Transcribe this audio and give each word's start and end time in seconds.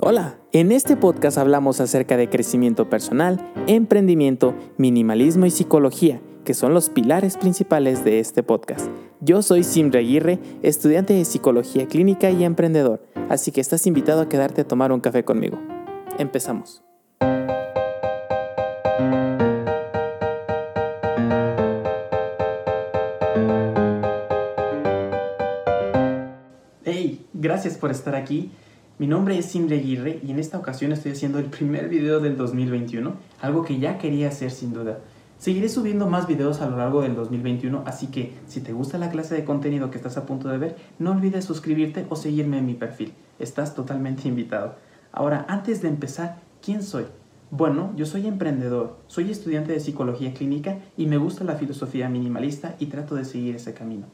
Hola, 0.00 0.38
en 0.52 0.70
este 0.70 0.94
podcast 0.94 1.38
hablamos 1.38 1.80
acerca 1.80 2.16
de 2.16 2.28
crecimiento 2.28 2.88
personal, 2.88 3.44
emprendimiento, 3.66 4.54
minimalismo 4.76 5.44
y 5.44 5.50
psicología, 5.50 6.20
que 6.44 6.54
son 6.54 6.72
los 6.72 6.88
pilares 6.88 7.36
principales 7.36 8.04
de 8.04 8.20
este 8.20 8.44
podcast. 8.44 8.86
Yo 9.20 9.42
soy 9.42 9.64
Simre 9.64 9.98
Aguirre, 9.98 10.38
estudiante 10.62 11.14
de 11.14 11.24
psicología 11.24 11.88
clínica 11.88 12.30
y 12.30 12.44
emprendedor, 12.44 13.02
así 13.28 13.50
que 13.50 13.60
estás 13.60 13.88
invitado 13.88 14.20
a 14.20 14.28
quedarte 14.28 14.60
a 14.60 14.68
tomar 14.68 14.92
un 14.92 15.00
café 15.00 15.24
conmigo. 15.24 15.58
Empezamos. 16.16 16.84
Hey, 26.84 27.26
gracias 27.34 27.76
por 27.76 27.90
estar 27.90 28.14
aquí. 28.14 28.52
Mi 28.98 29.06
nombre 29.06 29.38
es 29.38 29.46
Simre 29.46 29.76
Aguirre 29.76 30.18
y 30.26 30.32
en 30.32 30.40
esta 30.40 30.58
ocasión 30.58 30.90
estoy 30.90 31.12
haciendo 31.12 31.38
el 31.38 31.44
primer 31.44 31.88
video 31.88 32.18
del 32.18 32.36
2021, 32.36 33.14
algo 33.40 33.62
que 33.62 33.78
ya 33.78 33.96
quería 33.96 34.26
hacer 34.26 34.50
sin 34.50 34.72
duda. 34.72 34.98
Seguiré 35.38 35.68
subiendo 35.68 36.08
más 36.08 36.26
videos 36.26 36.60
a 36.60 36.68
lo 36.68 36.76
largo 36.76 37.02
del 37.02 37.14
2021, 37.14 37.84
así 37.86 38.08
que 38.08 38.32
si 38.48 38.60
te 38.60 38.72
gusta 38.72 38.98
la 38.98 39.10
clase 39.10 39.36
de 39.36 39.44
contenido 39.44 39.92
que 39.92 39.98
estás 39.98 40.16
a 40.16 40.26
punto 40.26 40.48
de 40.48 40.58
ver, 40.58 40.76
no 40.98 41.12
olvides 41.12 41.44
suscribirte 41.44 42.06
o 42.08 42.16
seguirme 42.16 42.58
en 42.58 42.66
mi 42.66 42.74
perfil. 42.74 43.12
Estás 43.38 43.76
totalmente 43.76 44.26
invitado. 44.26 44.74
Ahora, 45.12 45.46
antes 45.48 45.80
de 45.80 45.86
empezar, 45.86 46.40
¿quién 46.60 46.82
soy? 46.82 47.04
Bueno, 47.52 47.92
yo 47.94 48.04
soy 48.04 48.26
emprendedor, 48.26 48.98
soy 49.06 49.30
estudiante 49.30 49.70
de 49.70 49.78
psicología 49.78 50.34
clínica 50.34 50.78
y 50.96 51.06
me 51.06 51.18
gusta 51.18 51.44
la 51.44 51.54
filosofía 51.54 52.08
minimalista 52.08 52.74
y 52.80 52.86
trato 52.86 53.14
de 53.14 53.24
seguir 53.24 53.54
ese 53.54 53.74
camino. 53.74 54.06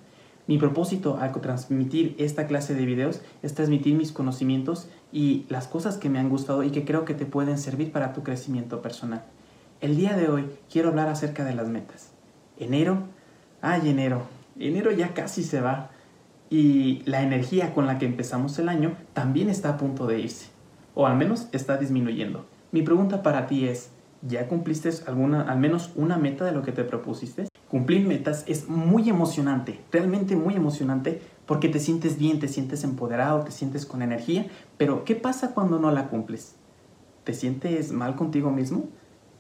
Mi 0.46 0.58
propósito 0.58 1.16
al 1.18 1.32
transmitir 1.32 2.14
esta 2.18 2.46
clase 2.46 2.74
de 2.74 2.84
videos 2.84 3.22
es 3.42 3.54
transmitir 3.54 3.94
mis 3.94 4.12
conocimientos 4.12 4.88
y 5.10 5.46
las 5.48 5.68
cosas 5.68 5.96
que 5.96 6.10
me 6.10 6.18
han 6.18 6.28
gustado 6.28 6.62
y 6.62 6.70
que 6.70 6.84
creo 6.84 7.06
que 7.06 7.14
te 7.14 7.24
pueden 7.24 7.56
servir 7.56 7.90
para 7.92 8.12
tu 8.12 8.22
crecimiento 8.22 8.82
personal. 8.82 9.24
El 9.80 9.96
día 9.96 10.14
de 10.14 10.28
hoy 10.28 10.44
quiero 10.70 10.91
hablar 10.91 11.08
acerca 11.08 11.44
de 11.44 11.54
las 11.54 11.69
metas. 11.69 12.10
Enero, 12.58 13.04
ay 13.62 13.88
enero, 13.88 14.22
enero 14.58 14.91
ya 14.91 15.14
casi 15.14 15.42
se 15.42 15.62
va 15.62 15.91
y 16.50 17.00
la 17.06 17.22
energía 17.22 17.72
con 17.72 17.86
la 17.86 17.98
que 17.98 18.04
empezamos 18.04 18.58
el 18.58 18.69
año 18.69 18.97
también 19.14 19.48
está 19.48 19.70
a 19.70 19.76
punto 19.78 20.06
de 20.06 20.20
irse, 20.20 20.48
o 20.94 21.06
al 21.06 21.16
menos 21.16 21.48
está 21.52 21.78
disminuyendo. 21.78 22.44
Mi 22.70 22.82
pregunta 22.82 23.22
para 23.22 23.47
ti 23.47 23.66
es, 23.66 23.91
¿ya 24.20 24.47
cumpliste 24.47 24.91
alguna, 25.06 25.42
al 25.50 25.58
menos 25.58 25.92
una 25.97 26.19
meta 26.19 26.44
de 26.44 26.52
lo 26.52 26.62
que 26.62 26.72
te 26.72 26.84
propusiste? 26.84 27.48
Cumplir 27.75 28.06
metas 28.06 28.44
es 28.47 28.69
muy 28.69 29.11
emocionante, 29.11 29.80
realmente 29.91 30.36
muy 30.36 30.55
emocionante, 30.55 31.20
porque 31.44 31.69
te 31.69 31.81
sientes 31.81 32.20
bien, 32.20 32.39
te 32.39 32.47
sientes 32.47 32.84
empoderado, 32.84 33.42
te 33.42 33.50
sientes 33.50 33.84
con 33.84 34.00
energía, 34.00 34.47
pero 34.78 35.05
¿qué 35.05 35.16
pasa 35.16 35.55
cuando 35.55 35.81
no 35.81 35.91
la 35.91 36.06
cumples? 36.06 36.55
¿Te 37.25 37.34
sientes 37.34 37.91
mal 37.91 38.14
contigo 38.14 38.53
mismo? 38.53 38.84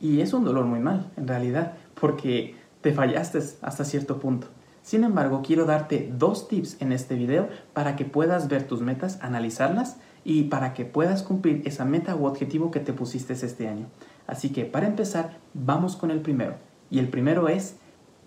Y 0.00 0.20
es 0.20 0.32
un 0.32 0.42
dolor 0.44 0.64
muy 0.64 0.80
mal, 0.80 1.12
en 1.16 1.28
realidad, 1.28 1.74
porque 1.94 2.56
te 2.80 2.92
fallaste 2.92 3.38
hasta 3.62 3.84
cierto 3.84 4.18
punto. 4.18 4.48
Sin 4.82 5.04
embargo, 5.04 5.42
quiero 5.46 5.64
darte 5.64 6.12
dos 6.18 6.48
tips 6.48 6.78
en 6.82 6.90
este 6.90 7.14
video 7.14 7.48
para 7.72 7.94
que 7.94 8.04
puedas 8.04 8.48
ver 8.48 8.66
tus 8.66 8.80
metas, 8.80 9.20
analizarlas 9.22 9.98
y 10.24 10.42
para 10.48 10.74
que 10.74 10.84
puedas 10.84 11.22
cumplir 11.22 11.62
esa 11.66 11.84
meta 11.84 12.16
u 12.16 12.26
objetivo 12.26 12.72
que 12.72 12.80
te 12.80 12.92
pusiste 12.92 13.32
este 13.34 13.68
año. 13.68 13.86
Así 14.26 14.48
que 14.50 14.64
para 14.64 14.88
empezar, 14.88 15.38
vamos 15.54 15.94
con 15.94 16.10
el 16.10 16.20
primero. 16.20 16.56
Y 16.90 16.98
el 16.98 17.08
primero 17.08 17.48
es 17.48 17.76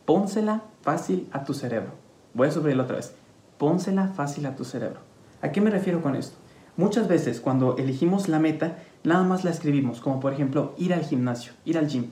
pónsela 0.08 0.62
fácil 0.84 1.28
a 1.34 1.44
tu 1.44 1.54
cerebro. 1.54 1.92
Voy 2.34 2.48
a 2.48 2.52
subrayarlo 2.52 2.84
otra 2.84 2.96
vez. 2.96 3.14
Pónsela 3.58 4.08
fácil 4.08 4.46
a 4.46 4.56
tu 4.56 4.64
cerebro. 4.64 5.02
¿A 5.42 5.52
qué 5.52 5.60
me 5.60 5.70
refiero 5.70 6.02
con 6.02 6.16
esto? 6.16 6.38
Muchas 6.78 7.10
veces 7.10 7.42
cuando 7.42 7.76
elegimos 7.76 8.30
la 8.30 8.40
meta, 8.40 8.78
nada 9.04 9.24
más 9.24 9.44
la 9.44 9.52
escribimos, 9.52 10.00
como 10.00 10.22
por 10.22 10.32
ejemplo 10.32 10.74
ir 10.78 10.94
al 10.94 11.04
gimnasio, 11.04 11.52
ir 11.66 11.78
al 11.78 11.90
gym. 11.90 12.06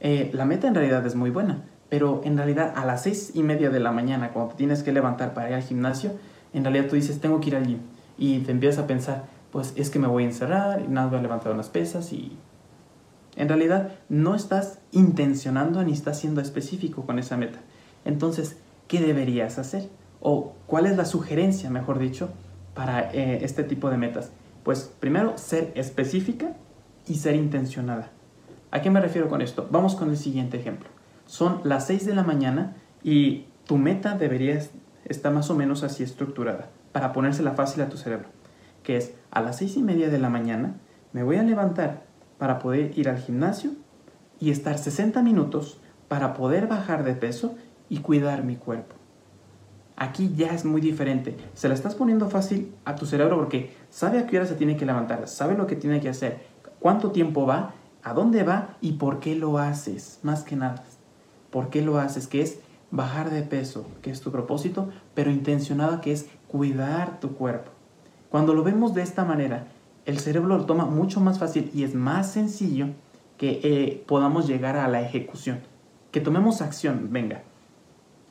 Eh, 0.00 0.30
la 0.32 0.46
meta 0.46 0.66
en 0.66 0.74
realidad 0.74 1.06
es 1.06 1.14
muy 1.14 1.28
buena, 1.28 1.64
pero 1.90 2.22
en 2.24 2.38
realidad 2.38 2.72
a 2.74 2.86
las 2.86 3.02
seis 3.02 3.32
y 3.34 3.42
media 3.42 3.68
de 3.68 3.80
la 3.80 3.92
mañana, 3.92 4.32
cuando 4.32 4.52
te 4.52 4.56
tienes 4.56 4.82
que 4.82 4.90
levantar 4.90 5.34
para 5.34 5.50
ir 5.50 5.56
al 5.56 5.62
gimnasio, 5.62 6.12
en 6.54 6.64
realidad 6.64 6.86
tú 6.88 6.96
dices, 6.96 7.20
tengo 7.20 7.38
que 7.42 7.50
ir 7.50 7.56
al 7.56 7.66
gym. 7.66 7.80
Y 8.16 8.38
te 8.38 8.50
empiezas 8.50 8.84
a 8.84 8.86
pensar, 8.86 9.24
pues 9.52 9.74
es 9.76 9.90
que 9.90 9.98
me 9.98 10.08
voy 10.08 10.22
a 10.22 10.26
encerrar 10.26 10.80
y 10.80 10.88
nada, 10.88 11.08
voy 11.08 11.18
a 11.18 11.22
levantar 11.22 11.52
unas 11.52 11.68
pesas 11.68 12.14
y 12.14 12.38
en 13.36 13.48
realidad 13.48 13.92
no 14.08 14.34
estás 14.34 14.78
intencionando 14.92 15.82
ni 15.82 15.92
estás 15.92 16.18
siendo 16.18 16.40
específico 16.40 17.06
con 17.06 17.18
esa 17.18 17.36
meta. 17.36 17.60
Entonces, 18.04 18.56
¿qué 18.88 19.00
deberías 19.00 19.58
hacer? 19.58 19.88
O 20.20 20.54
cuál 20.66 20.86
es 20.86 20.96
la 20.96 21.04
sugerencia, 21.04 21.70
mejor 21.70 21.98
dicho, 21.98 22.30
para 22.74 23.12
eh, 23.12 23.44
este 23.44 23.64
tipo 23.64 23.90
de 23.90 23.96
metas. 23.96 24.30
Pues 24.64 24.92
primero, 25.00 25.38
ser 25.38 25.72
específica 25.74 26.56
y 27.06 27.14
ser 27.14 27.34
intencionada. 27.34 28.10
¿A 28.70 28.82
qué 28.82 28.90
me 28.90 29.00
refiero 29.00 29.28
con 29.28 29.42
esto? 29.42 29.68
Vamos 29.70 29.94
con 29.94 30.10
el 30.10 30.16
siguiente 30.16 30.58
ejemplo. 30.58 30.88
Son 31.26 31.60
las 31.64 31.86
6 31.86 32.06
de 32.06 32.14
la 32.14 32.22
mañana 32.22 32.76
y 33.02 33.46
tu 33.66 33.78
meta 33.78 34.16
debería 34.16 34.60
estar 35.04 35.32
más 35.32 35.50
o 35.50 35.54
menos 35.54 35.82
así 35.82 36.02
estructurada 36.02 36.70
para 36.92 37.12
ponérsela 37.12 37.52
fácil 37.52 37.82
a 37.82 37.88
tu 37.88 37.96
cerebro. 37.96 38.28
Que 38.82 38.96
es 38.96 39.14
a 39.30 39.40
las 39.40 39.58
6 39.58 39.76
y 39.76 39.82
media 39.82 40.08
de 40.08 40.18
la 40.18 40.28
mañana 40.28 40.76
me 41.12 41.22
voy 41.22 41.36
a 41.36 41.42
levantar 41.42 42.04
para 42.40 42.58
poder 42.58 42.98
ir 42.98 43.10
al 43.10 43.18
gimnasio 43.18 43.72
y 44.40 44.50
estar 44.50 44.78
60 44.78 45.22
minutos 45.22 45.78
para 46.08 46.32
poder 46.32 46.68
bajar 46.68 47.04
de 47.04 47.14
peso 47.14 47.54
y 47.90 47.98
cuidar 47.98 48.44
mi 48.44 48.56
cuerpo. 48.56 48.96
Aquí 49.94 50.32
ya 50.34 50.46
es 50.54 50.64
muy 50.64 50.80
diferente. 50.80 51.36
Se 51.52 51.68
la 51.68 51.74
estás 51.74 51.94
poniendo 51.94 52.30
fácil 52.30 52.74
a 52.86 52.94
tu 52.94 53.04
cerebro 53.04 53.36
porque 53.36 53.76
sabe 53.90 54.18
a 54.18 54.26
qué 54.26 54.38
hora 54.38 54.46
se 54.46 54.54
tiene 54.54 54.78
que 54.78 54.86
levantar, 54.86 55.28
sabe 55.28 55.54
lo 55.54 55.66
que 55.66 55.76
tiene 55.76 56.00
que 56.00 56.08
hacer, 56.08 56.40
cuánto 56.80 57.10
tiempo 57.10 57.44
va, 57.44 57.74
a 58.02 58.14
dónde 58.14 58.42
va 58.42 58.78
y 58.80 58.92
por 58.92 59.20
qué 59.20 59.34
lo 59.34 59.58
haces. 59.58 60.18
Más 60.22 60.42
que 60.42 60.56
nada, 60.56 60.82
por 61.50 61.68
qué 61.68 61.82
lo 61.82 61.98
haces, 61.98 62.26
que 62.26 62.40
es 62.40 62.60
bajar 62.90 63.28
de 63.28 63.42
peso, 63.42 63.86
que 64.00 64.10
es 64.10 64.22
tu 64.22 64.32
propósito, 64.32 64.88
pero 65.12 65.30
intencionado 65.30 66.00
que 66.00 66.12
es 66.12 66.30
cuidar 66.48 67.20
tu 67.20 67.34
cuerpo. 67.34 67.70
Cuando 68.30 68.54
lo 68.54 68.62
vemos 68.62 68.94
de 68.94 69.02
esta 69.02 69.26
manera, 69.26 69.66
el 70.10 70.18
cerebro 70.18 70.56
lo 70.58 70.66
toma 70.66 70.84
mucho 70.84 71.20
más 71.20 71.38
fácil 71.38 71.70
y 71.72 71.84
es 71.84 71.94
más 71.94 72.32
sencillo 72.32 72.88
que 73.38 73.60
eh, 73.62 74.04
podamos 74.06 74.46
llegar 74.46 74.76
a 74.76 74.88
la 74.88 75.00
ejecución. 75.00 75.60
Que 76.10 76.20
tomemos 76.20 76.60
acción, 76.60 77.08
venga. 77.10 77.42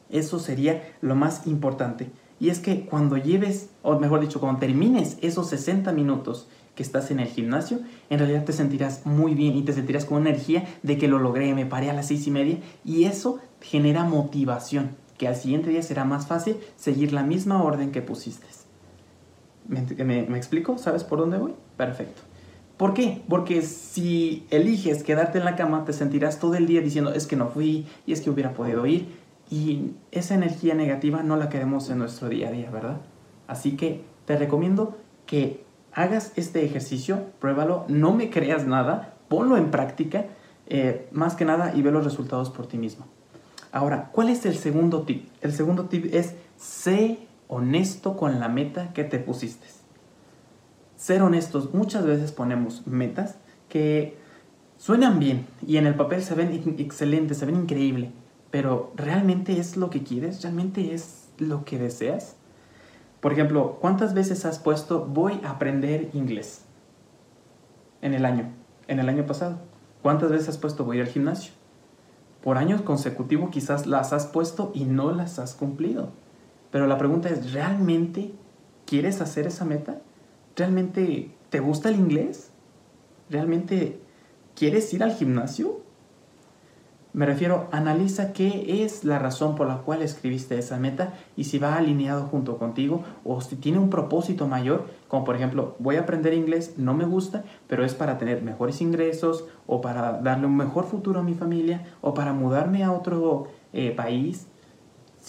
Eso 0.10 0.40
sería 0.40 0.84
lo 1.02 1.16
más 1.16 1.48
importante. 1.48 2.12
Y 2.40 2.50
es 2.50 2.60
que 2.60 2.86
cuando 2.86 3.18
lleves, 3.18 3.70
o 3.82 3.98
mejor 4.00 4.20
dicho, 4.20 4.40
cuando 4.40 4.60
termines 4.60 5.18
esos 5.22 5.50
60 5.50 5.92
minutos 5.94 6.48
que 6.76 6.84
estás 6.84 7.12
en 7.12 7.20
el 7.20 7.28
gimnasio, 7.28 7.80
en 8.10 8.20
realidad 8.20 8.46
te 8.46 8.54
sentirás 8.54 9.06
muy 9.06 9.34
bien 9.34 9.56
y 9.56 9.64
te 9.64 9.74
sentirás 9.74 10.06
con 10.06 10.26
energía 10.26 10.66
de 10.84 10.98
que 10.98 11.08
lo 11.08 11.20
logré, 11.20 11.54
me 11.54 11.66
paré 11.66 11.90
a 11.90 11.94
las 11.94 12.08
seis 12.08 12.28
y 12.28 12.32
media 12.32 12.60
y 12.86 13.06
eso 13.06 13.40
genera 13.62 14.04
motivación, 14.04 14.96
que 15.18 15.28
al 15.28 15.36
siguiente 15.36 15.70
día 15.70 15.82
será 15.82 16.06
más 16.06 16.28
fácil 16.28 16.58
seguir 16.76 17.12
la 17.14 17.24
misma 17.24 17.64
orden 17.64 17.92
que 17.92 18.02
pusiste. 18.02 18.48
¿Me, 19.70 20.36
explico? 20.36 20.80
¿Sabes 20.80 21.04
por 21.04 21.20
dónde 21.20 21.38
voy? 21.38 21.54
Perfecto. 21.78 22.24
¿Por 22.76 22.96
qué? 22.96 23.22
Porque 23.30 23.62
si 23.62 24.48
eliges 24.50 25.04
quedarte 25.04 25.38
en 25.38 25.46
la 25.46 25.56
cama, 25.56 25.86
te 25.86 25.94
sentirás 25.94 26.40
todo 26.40 26.56
el 26.56 26.66
día 26.66 26.82
diciendo, 26.82 27.14
es 27.14 27.28
que 27.28 27.36
no 27.36 27.50
fui 27.50 27.86
y 28.08 28.14
es 28.14 28.22
que 28.22 28.32
hubiera 28.32 28.54
podido 28.54 28.86
ir. 28.88 29.08
Y 29.52 29.92
esa 30.12 30.34
energía 30.34 30.74
negativa 30.74 31.22
no 31.22 31.38
la 31.38 31.50
queremos 31.50 31.90
en 31.92 32.00
nuestro 32.00 32.30
día 32.30 32.48
a 32.48 32.52
día, 32.52 32.72
¿verdad? 32.72 32.98
Así 33.48 33.76
que 33.76 34.02
te 34.26 34.38
recomiendo 34.38 34.98
que 35.28 35.64
hagas 35.94 36.34
este 36.36 36.66
ejercicio, 36.66 37.26
pruébalo, 37.40 37.86
no 37.90 38.14
me 38.14 38.32
creas 38.32 38.66
nada, 38.66 39.14
ponlo 39.28 39.56
en 39.58 39.70
práctica, 39.70 40.26
eh, 40.66 41.08
más 41.12 41.36
que 41.36 41.46
nada, 41.46 41.74
y 41.76 41.84
ve 41.84 41.92
los 41.92 42.04
resultados 42.04 42.50
por 42.50 42.66
ti 42.66 42.80
mismo. 42.80 43.06
Ahora, 43.72 44.10
¿cuál 44.14 44.30
es 44.30 44.48
el 44.48 44.56
segundo 44.56 45.04
tip? 45.04 45.28
El 45.42 45.54
segundo 45.54 45.86
tip 45.86 46.12
es, 46.12 46.34
sé 46.58 47.29
honesto 47.50 48.16
con 48.16 48.40
la 48.40 48.48
meta 48.48 48.94
que 48.94 49.04
te 49.04 49.20
pusiste. 49.20 49.68
Ser 50.96 51.24
honestos, 51.24 51.74
muchas 51.74 52.06
veces 52.06 52.32
ponemos 52.32 52.86
metas 52.88 53.36
que 53.68 54.18
suenan 54.78 55.20
bien 55.20 55.48
y 55.66 55.78
en 55.78 55.88
el 55.88 55.96
papel 55.96 56.24
se 56.24 56.36
ven 56.36 56.76
excelentes, 56.78 57.38
se 57.38 57.46
ven 57.46 57.56
increíble, 57.56 58.12
pero 58.52 58.94
¿realmente 58.96 59.60
es 59.60 59.76
lo 59.76 59.90
que 59.90 60.04
quieres? 60.04 60.44
¿Realmente 60.44 60.94
es 60.94 61.28
lo 61.40 61.66
que 61.66 61.80
deseas? 61.80 62.36
Por 63.20 63.34
ejemplo, 63.34 63.78
¿cuántas 63.82 64.14
veces 64.14 64.46
has 64.46 64.60
puesto 64.60 65.06
voy 65.06 65.42
a 65.44 65.52
aprender 65.52 66.12
inglés 66.14 66.62
en 68.02 68.14
el 68.14 68.26
año, 68.26 68.52
en 68.88 69.00
el 69.00 69.10
año 69.10 69.26
pasado? 69.26 69.58
¿Cuántas 70.04 70.30
veces 70.30 70.50
has 70.50 70.58
puesto 70.58 70.86
voy 70.86 71.02
al 71.02 71.08
gimnasio? 71.08 71.52
Por 72.44 72.58
años 72.58 72.82
consecutivos 72.84 73.50
quizás 73.50 73.88
las 73.88 74.14
has 74.14 74.28
puesto 74.28 74.72
y 74.76 74.86
no 74.86 75.12
las 75.12 75.40
has 75.40 75.56
cumplido. 75.56 76.12
Pero 76.72 76.88
la 76.88 76.98
pregunta 76.98 77.30
es, 77.30 77.54
¿realmente 77.54 78.32
quieres 78.86 79.22
hacer 79.22 79.48
esa 79.48 79.66
meta? 79.66 80.02
¿Realmente 80.56 81.32
te 81.50 81.60
gusta 81.60 81.90
el 81.90 81.96
inglés? 81.96 82.52
¿Realmente 83.30 84.00
quieres 84.56 84.94
ir 84.94 85.04
al 85.04 85.14
gimnasio? 85.14 85.82
Me 87.12 87.26
refiero, 87.26 87.68
analiza 87.72 88.34
qué 88.34 88.84
es 88.84 89.04
la 89.04 89.18
razón 89.18 89.56
por 89.56 89.68
la 89.68 89.78
cual 89.78 90.04
escribiste 90.04 90.60
esa 90.60 90.78
meta 90.78 91.14
y 91.36 91.46
si 91.46 91.58
va 91.58 91.76
alineado 91.76 92.26
junto 92.28 92.60
contigo 92.60 93.04
o 93.24 93.42
si 93.42 93.56
tiene 93.56 93.80
un 93.80 93.90
propósito 93.90 94.48
mayor 94.48 94.86
como 95.10 95.26
por 95.26 95.36
ejemplo, 95.36 95.76
voy 95.80 95.96
a 95.96 96.02
aprender 96.02 96.36
inglés, 96.36 96.76
no 96.78 96.94
me 96.94 97.04
gusta, 97.04 97.44
pero 97.68 97.84
es 97.84 97.96
para 97.96 98.20
tener 98.20 98.44
mejores 98.44 98.80
ingresos 98.80 99.46
o 99.66 99.82
para 99.82 100.22
darle 100.22 100.46
un 100.46 100.56
mejor 100.56 100.86
futuro 100.86 101.20
a 101.20 101.24
mi 101.24 101.34
familia 101.34 101.84
o 102.02 102.14
para 102.14 102.32
mudarme 102.32 102.84
a 102.84 102.92
otro 102.92 103.48
eh, 103.74 103.92
país. 103.92 104.46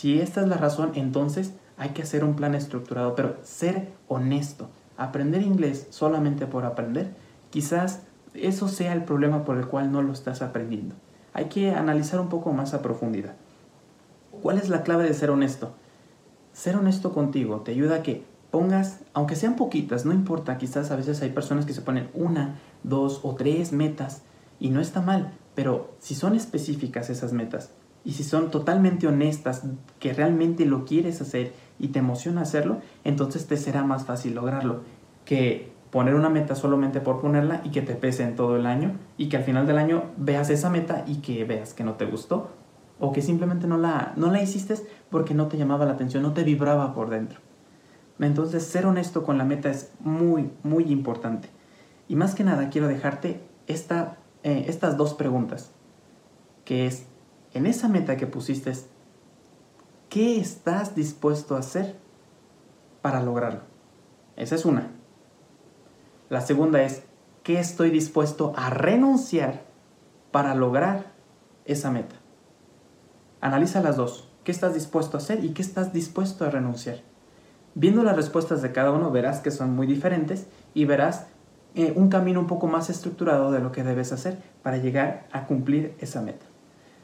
Si 0.01 0.19
esta 0.19 0.41
es 0.41 0.49
la 0.49 0.57
razón, 0.57 0.93
entonces 0.95 1.53
hay 1.77 1.91
que 1.91 2.01
hacer 2.01 2.25
un 2.25 2.35
plan 2.35 2.55
estructurado, 2.55 3.15
pero 3.15 3.37
ser 3.43 3.93
honesto. 4.09 4.71
Aprender 4.97 5.43
inglés 5.43 5.89
solamente 5.91 6.47
por 6.47 6.65
aprender, 6.65 7.13
quizás 7.51 8.01
eso 8.33 8.67
sea 8.67 8.95
el 8.95 9.05
problema 9.05 9.45
por 9.45 9.59
el 9.59 9.67
cual 9.67 9.93
no 9.93 10.01
lo 10.01 10.15
estás 10.15 10.41
aprendiendo. 10.41 10.95
Hay 11.35 11.51
que 11.51 11.73
analizar 11.73 12.19
un 12.19 12.31
poco 12.31 12.51
más 12.55 12.73
a 12.73 12.81
profundidad. 12.81 13.35
¿Cuál 14.41 14.57
es 14.57 14.71
la 14.71 14.85
clave 14.85 15.05
de 15.05 15.13
ser 15.13 15.29
honesto? 15.29 15.75
Ser 16.55 16.77
honesto 16.77 17.13
contigo 17.13 17.61
te 17.61 17.73
ayuda 17.73 17.97
a 17.97 18.03
que 18.03 18.25
pongas, 18.51 19.01
aunque 19.13 19.37
sean 19.37 19.55
poquitas, 19.55 20.07
no 20.07 20.15
importa, 20.15 20.57
quizás 20.57 20.91
a 20.91 20.97
veces 20.97 21.21
hay 21.21 21.29
personas 21.29 21.67
que 21.67 21.75
se 21.75 21.83
ponen 21.83 22.09
una, 22.15 22.59
dos 22.85 23.21
o 23.23 23.35
tres 23.35 23.73
metas 23.73 24.23
y 24.59 24.71
no 24.71 24.81
está 24.81 25.03
mal, 25.03 25.35
pero 25.55 25.91
si 25.99 26.15
son 26.15 26.35
específicas 26.37 27.11
esas 27.11 27.35
metas 27.35 27.73
y 28.05 28.13
si 28.13 28.25
son 28.25 28.51
totalmente 28.51 29.07
honestas, 29.07 29.65
que 29.99 30.13
realmente 30.13 30.65
lo 30.65 30.85
quieres 30.85 31.21
hacer 31.21 31.53
y 31.79 31.89
te 31.89 31.99
emociona 31.99 32.43
hacerlo, 32.43 32.81
entonces 33.05 33.47
te 33.47 33.57
será 33.57 33.85
más 33.85 34.05
fácil 34.05 34.35
lograrlo 34.35 34.81
que 35.25 35.73
poner 35.91 36.15
una 36.15 36.29
meta 36.29 36.55
solamente 36.55 37.01
por 37.01 37.21
ponerla 37.21 37.61
y 37.65 37.71
que 37.71 37.83
te 37.83 37.95
pese 37.95 38.23
en 38.23 38.37
todo 38.37 38.57
el 38.57 38.67
año 38.67 38.97
y 39.17 39.29
que 39.29 39.37
al 39.37 39.45
final 39.45 39.67
del 39.67 39.79
año 39.79 40.05
veas 40.17 40.51
esa 40.51 40.71
meta 40.71 41.05
y 41.07 41.17
que 41.17 41.45
veas 41.45 41.75
que 41.75 41.85
no 41.85 41.95
te 41.95 42.07
gustó 42.07 42.51
o 42.99 43.13
que 43.13 43.23
simplemente 43.23 43.67
no 43.67 43.77
la, 43.79 44.13
no 44.17 44.31
la 44.31 44.43
hiciste 44.43 44.75
porque 45.11 45.35
no 45.35 45.49
te 45.49 45.57
llamaba 45.57 45.87
la 45.87 45.93
atención, 45.93 46.23
no 46.23 46.33
te 46.33 46.45
vibraba 46.45 46.95
por 46.95 47.11
dentro. 47.11 47.41
Entonces 48.19 48.65
ser 48.65 48.87
honesto 48.87 49.25
con 49.25 49.39
la 49.39 49.45
meta 49.45 49.71
es 49.71 49.93
muy, 50.01 50.51
muy 50.63 50.85
importante. 50.85 51.49
Y 52.09 52.17
más 52.17 52.35
que 52.35 52.45
nada 52.45 52.69
quiero 52.69 52.87
dejarte 52.87 53.41
esta, 53.67 54.19
eh, 54.43 54.65
estas 54.69 54.97
dos 54.97 55.15
preguntas, 55.15 55.71
que 56.65 56.87
es, 56.87 57.07
en 57.53 57.67
esa 57.67 57.89
meta 57.89 58.17
que 58.17 58.27
pusiste, 58.27 58.73
¿qué 60.09 60.41
estás 60.41 60.95
dispuesto 60.95 61.57
a 61.57 61.61
hacer 61.61 61.97
para 63.03 63.23
lograrlo? 63.23 63.61
Esa 64.37 64.55
es 64.55 64.65
una. 64.65 64.91
La 66.29 66.41
segunda 66.41 66.83
es, 66.83 67.03
¿qué 67.43 67.59
estoy 67.59 67.91
dispuesto 67.91 68.53
a 68.57 68.71
renunciar 68.71 69.63
para 70.31 70.55
lograr 70.55 71.13
esa 71.65 71.91
meta? 71.91 72.17
Analiza 73.41 73.81
las 73.81 73.97
dos. 73.97 74.29
¿Qué 74.45 74.53
estás 74.53 74.75
dispuesto 74.75 75.17
a 75.17 75.21
hacer 75.21 75.45
y 75.45 75.51
qué 75.51 75.63
estás 75.63 75.93
dispuesto 75.93 76.45
a 76.45 76.51
renunciar? 76.51 77.01
Viendo 77.75 78.03
las 78.03 78.17
respuestas 78.17 78.63
de 78.63 78.73
cada 78.73 78.91
uno 78.91 79.11
verás 79.11 79.41
que 79.41 79.51
son 79.51 79.75
muy 79.75 79.87
diferentes 79.87 80.47
y 80.75 80.87
verás 80.87 81.27
eh, 81.75 81.93
un 81.95 82.09
camino 82.09 82.41
un 82.41 82.47
poco 82.47 82.67
más 82.67 82.91
estructurado 82.91 83.53
de 83.53 83.61
lo 83.61 83.71
que 83.71 83.85
debes 83.85 84.13
hacer 84.13 84.39
para 84.63 84.79
llegar 84.79 85.29
a 85.33 85.47
cumplir 85.47 85.95
esa 86.01 86.21
meta. 86.21 86.50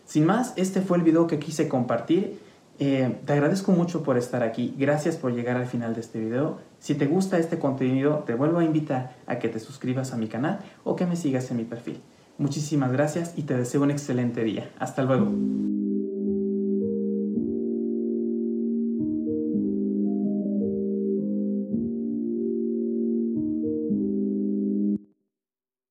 Sin 0.06 0.24
más, 0.24 0.54
este 0.56 0.80
fue 0.80 0.96
el 0.96 1.02
video 1.02 1.26
que 1.26 1.38
quise 1.38 1.68
compartir. 1.68 2.38
Eh, 2.78 3.16
te 3.24 3.32
agradezco 3.32 3.72
mucho 3.72 4.02
por 4.02 4.16
estar 4.16 4.42
aquí. 4.42 4.74
Gracias 4.78 5.16
por 5.16 5.34
llegar 5.34 5.56
al 5.56 5.66
final 5.66 5.94
de 5.94 6.00
este 6.00 6.20
video. 6.20 6.58
Si 6.78 6.94
te 6.94 7.06
gusta 7.06 7.38
este 7.38 7.58
contenido, 7.58 8.22
te 8.26 8.34
vuelvo 8.34 8.60
a 8.60 8.64
invitar 8.64 9.16
a 9.26 9.38
que 9.38 9.48
te 9.48 9.58
suscribas 9.58 10.12
a 10.12 10.16
mi 10.16 10.28
canal 10.28 10.60
o 10.84 10.94
que 10.94 11.06
me 11.06 11.16
sigas 11.16 11.50
en 11.50 11.58
mi 11.58 11.64
perfil. 11.64 12.00
Muchísimas 12.38 12.92
gracias 12.92 13.32
y 13.36 13.42
te 13.42 13.56
deseo 13.56 13.82
un 13.82 13.90
excelente 13.90 14.44
día. 14.44 14.70
Hasta 14.78 15.02
luego. 15.02 15.95